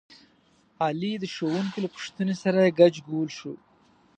علي 0.83 1.13
د 1.19 1.25
ښوونکي 1.33 1.79
له 1.81 1.89
پوښتنې 1.95 2.35
سره 2.43 2.73
ګچ 2.79 2.95
ګول 3.09 3.29
شو. 3.37 3.53